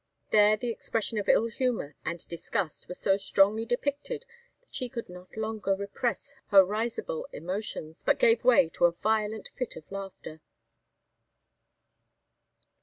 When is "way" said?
8.43-8.67